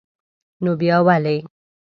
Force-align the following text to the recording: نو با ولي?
نو 0.63 0.71
با 0.79 0.97
ولي? 1.07 1.37